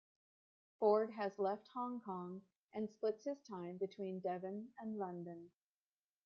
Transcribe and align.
Ford 0.79 1.11
has 1.11 1.37
left 1.37 1.67
Hong 1.75 1.99
Kong 2.01 2.41
and 2.73 2.89
splits 2.89 3.25
his 3.25 3.39
time 3.43 3.77
between 3.77 4.19
Devon 4.19 4.69
and 4.79 4.97
London. 4.97 5.51